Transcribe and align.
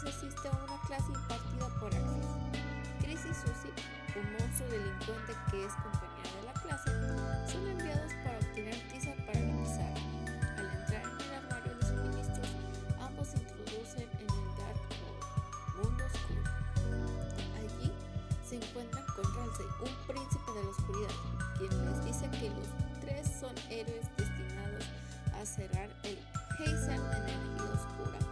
donde 0.00 0.12
Chris 0.12 0.16
asiste 0.16 0.48
a 0.48 0.52
una 0.52 0.80
clase 0.86 1.12
impartida 1.12 1.68
por 1.78 1.94
Axis. 1.94 2.26
Chris 3.00 3.20
y 3.24 3.34
Susie, 3.34 3.72
un 4.16 4.32
monstruo 4.32 4.68
delincuente 4.68 5.34
que 5.50 5.64
es 5.64 5.72
compañera 5.74 6.30
de 6.36 6.42
la 6.46 6.52
clase, 6.52 6.90
son 7.50 7.66
enviados 7.66 8.12
para 8.24 8.38
obtener 8.38 8.74
tiza 8.88 9.14
para 9.26 9.40
la 9.40 9.56
pizarra. 9.58 10.00
Al 10.56 10.66
entrar 10.66 11.02
en 11.02 11.20
el 11.20 11.34
armario 11.34 11.74
de 11.76 11.86
suministros, 11.86 12.48
ambos 13.00 13.28
se 13.28 13.38
introducen 13.38 14.08
en 14.18 14.30
el 14.30 14.48
Dark 14.56 14.80
Hole, 15.00 15.82
mundo 15.82 16.04
oscuro. 16.04 16.50
Allí 17.58 17.92
se 18.44 18.56
encuentran 18.56 19.04
con 19.16 19.24
Ramsey, 19.34 19.66
un 19.80 20.06
príncipe 20.06 20.52
de 20.52 20.64
la 20.64 20.70
oscuridad, 20.70 21.16
quien 21.58 21.84
les 21.84 22.04
dice 22.04 22.30
que 22.38 22.48
los 22.48 22.68
tres 23.00 23.28
son 23.40 23.54
héroes 23.68 24.06
destinados 24.16 24.84
a 25.34 25.44
cerrar 25.44 25.90
el 26.04 26.18
de 26.58 26.96
energía 26.96 27.70
oscura 27.72 28.29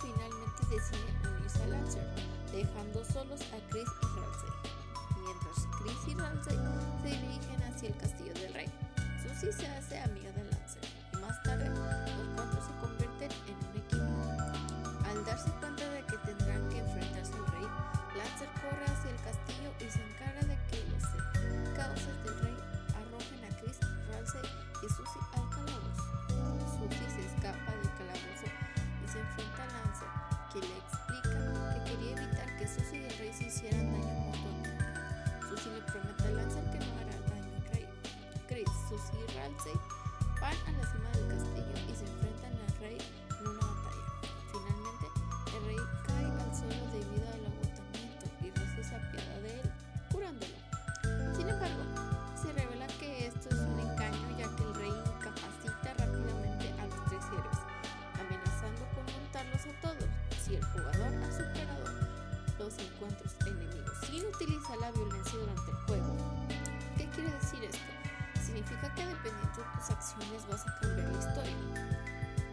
finalmente 0.00 0.66
decide 0.70 1.12
unirse 1.28 1.62
a 1.62 1.66
Lancer, 1.68 2.06
dejando 2.52 3.04
solos 3.04 3.40
a 3.52 3.70
Chris 3.70 3.88
y 4.02 4.20
Ramsey. 4.20 4.50
Mientras 5.22 5.66
Chris 5.78 6.08
y 6.08 6.14
Ramsey 6.14 6.58
se 7.02 7.08
dirigen 7.08 7.62
hacia 7.62 7.88
el 7.88 7.96
castillo 7.96 8.34
del 8.34 8.54
rey, 8.54 8.70
Susie 9.22 9.52
se 9.52 9.66
hace 9.66 9.98
amiga 10.00 10.30
de 10.32 10.44
Lancer 10.44 11.00
más 11.20 11.42
tarde 11.42 11.68
los 11.68 12.49
Susie 39.60 39.72
y 39.72 39.74
Ramsey 39.74 39.80
van 40.40 40.56
a 40.66 40.72
la 40.72 40.86
cima 40.90 41.10
del 41.10 41.28
castillo 41.28 41.74
y 41.88 41.94
se 41.94 42.04
enfrentan 42.06 42.52
al 42.52 42.80
rey 42.80 42.98
en 43.40 43.46
una 43.46 43.60
batalla. 43.60 44.06
Finalmente, 44.52 45.06
el 45.56 45.64
rey 45.66 45.76
cae 46.06 46.24
al 46.24 46.54
suelo 46.56 46.86
debido 46.92 47.28
al 47.28 47.44
agotamiento 47.44 48.26
y 48.40 48.50
Rose 48.50 48.84
se 48.84 48.94
apiada 48.96 49.40
de 49.40 49.60
él, 49.60 49.72
curándolo. 50.10 50.56
Sin 51.36 51.48
embargo, 51.48 51.82
se 52.40 52.52
revela 52.52 52.86
que 52.98 53.26
esto 53.26 53.48
es 53.50 53.60
un 53.60 53.80
engaño 53.80 54.38
ya 54.38 54.48
que 54.56 54.62
el 54.62 54.74
rey 54.74 54.94
incapacita 55.16 55.94
rápidamente 55.98 56.72
a 56.80 56.86
los 56.86 57.04
tres 57.08 57.24
héroes, 57.28 57.60
amenazando 58.16 58.82
con 58.96 59.04
montarlos 59.12 59.62
a 59.66 59.80
todos 59.82 60.08
si 60.42 60.56
el 60.56 60.64
jugador 60.64 61.12
ha 61.22 61.32
superado 61.32 61.84
los 62.58 62.78
encuentros 62.78 63.34
enemigos 63.40 63.92
sin 64.06 64.24
utilizar 64.24 64.78
la 64.78 64.90
violencia 64.92 65.38
durante 65.38 65.70
el 65.70 65.76
juego. 65.86 66.16
¿Qué 66.96 67.08
quiere 67.10 67.30
decir 67.32 67.64
esto? 67.64 67.99
Significa 68.60 68.94
que 68.94 69.06
dependiendo 69.06 69.56
de 69.56 69.78
tus 69.78 69.90
acciones 69.90 70.46
vas 70.50 70.66
a 70.68 70.80
cambiar 70.80 71.08
la 71.08 71.18
historia. 71.18 71.56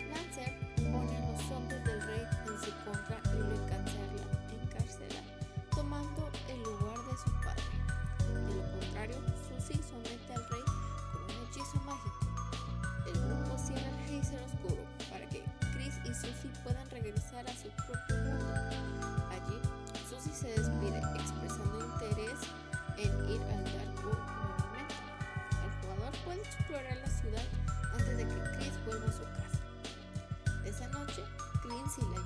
Lancer 0.08 0.58
pone 0.78 1.18
a 1.18 1.32
los 1.32 1.52
hombres 1.52 1.84
del 1.84 2.02
rey 2.02 2.17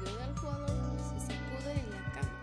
ayuda 0.06 0.27
del 0.27 0.38
jugador, 0.38 0.69
se 0.98 1.19
sacude 1.19 1.71
en 1.80 1.89
la 1.92 2.01
cama. 2.13 2.38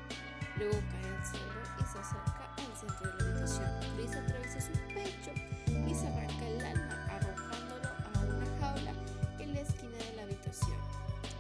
Luego 0.57 0.79
cae 0.91 1.17
al 1.17 1.27
suelo 1.27 1.61
y 1.79 1.83
se 1.83 1.99
acerca 1.99 2.55
al 2.57 2.77
centro 2.77 3.11
de 3.11 3.15
la 3.17 3.31
habitación. 3.31 3.69
Chris 3.97 4.17
atraviesa 4.17 4.61
su 4.61 4.73
pecho 4.95 5.33
y 5.67 5.95
se 5.95 6.07
arranca 6.07 6.47
el 6.47 6.65
alma, 6.65 7.07
arrojándolo 7.11 7.89
a 7.89 8.21
una 8.21 8.47
jaula 8.61 8.93
en 9.39 9.55
la 9.55 9.61
esquina 9.61 9.99
de 9.99 10.17
la 10.17 10.23
habitación. 10.23 10.79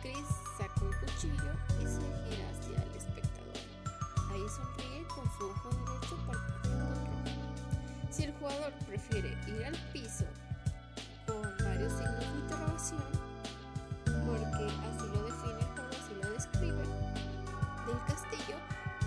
Chris 0.02 0.28
saca 0.56 0.80
un 0.84 0.92
cuchillo 0.92 1.52
y 1.80 1.86
se 1.86 2.06
gira 2.24 2.46
hacia 2.50 2.82
el 2.82 2.96
espectador. 2.96 3.58
Ahí 4.30 4.44
sonríe 4.48 5.06
con 5.08 5.24
su 5.36 5.44
ojo 5.50 5.70
derecho 5.70 6.16
parpadeando 6.26 7.00
en 7.00 7.06
rojo. 7.06 8.10
Si 8.10 8.24
el 8.24 8.32
jugador 8.34 8.72
prefiere 8.86 9.36
ir 9.46 9.64
al 9.64 9.76
piso 9.92 10.24
con 11.26 11.42
varios 11.64 11.92
signos 11.92 12.20
de 12.20 12.38
interrogación, 12.40 13.04
porque 14.26 14.64
así 14.88 14.97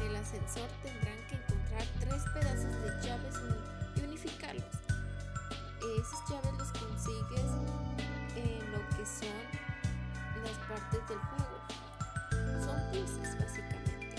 en 0.01 0.07
el 0.09 0.15
ascensor 0.15 0.67
tendrán 0.83 1.17
que 1.27 1.35
encontrar 1.35 1.83
tres 1.99 2.23
pedazos 2.33 2.73
de 2.81 3.07
llaves 3.07 3.35
y 3.95 4.01
unificarlos. 4.01 4.75
Esas 5.99 6.29
llaves 6.29 6.53
los 6.57 6.71
consigues 6.71 7.45
en 8.35 8.71
lo 8.71 8.79
que 8.89 9.05
son 9.05 9.41
las 10.43 10.57
partes 10.67 11.07
del 11.07 11.19
juego. 11.19 11.57
Son 12.63 12.91
piezas 12.91 13.37
básicamente. 13.39 14.15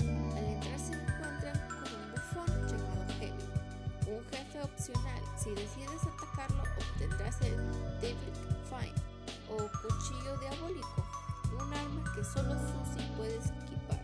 Al 0.00 0.44
entrar 0.44 0.78
se 0.78 0.92
encuentran 0.94 1.58
con 1.68 1.88
un 1.94 2.10
bufón 2.12 2.68
llamado 2.68 3.06
Heavy, 3.18 3.48
un 4.06 4.24
jefe 4.30 4.62
opcional. 4.62 5.22
Si 5.36 5.50
decides 5.50 6.02
atacarlo 6.02 6.62
obtendrás 6.78 7.40
el 7.42 7.56
Devil 8.00 8.32
Fine 8.68 8.94
o 9.48 9.56
cuchillo 9.56 10.38
diabólico, 10.38 11.06
un 11.52 11.72
arma 11.74 12.12
que 12.14 12.24
solo 12.24 12.54
Susie 12.54 13.06
puede 13.16 13.36
equipar 13.36 14.01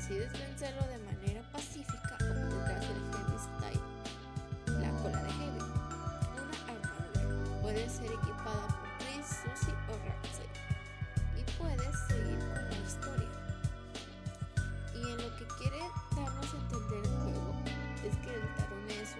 decides 0.00 0.32
vencerlo 0.32 0.80
de 0.88 0.98
manera 1.04 1.42
pacífica, 1.52 2.14
obtendrás 2.14 2.84
el 2.84 3.00
Heavy 3.12 3.38
Style, 3.38 4.80
la 4.80 4.90
cola 5.02 5.22
de 5.22 5.30
Heavy. 5.30 5.60
Una 6.40 6.56
armadura 6.72 7.60
puede 7.60 7.86
ser 7.86 8.06
equipada 8.06 8.66
por 8.66 8.88
Chris, 8.98 9.26
Susie 9.26 9.74
o 9.88 9.94
Ramsey 10.08 10.48
y 11.36 11.42
puedes 11.58 11.94
seguir 12.08 12.38
con 12.38 12.64
la 12.70 12.78
historia. 12.78 13.28
Y 14.94 15.02
en 15.02 15.16
lo 15.18 15.36
que 15.36 15.46
quiere 15.58 15.80
darnos 16.16 16.54
a 16.54 16.56
entender 16.56 17.04
el 17.04 17.16
juego 17.20 17.52
es 18.02 18.16
que 18.24 18.34
el 18.34 18.54
tarón 18.56 18.88
es 18.88 19.14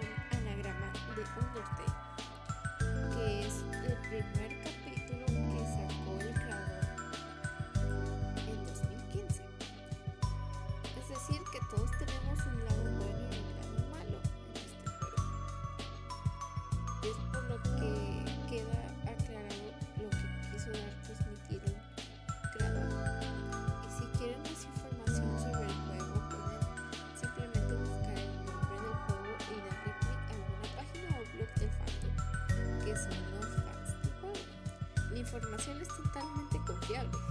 sociales. 36.91 37.30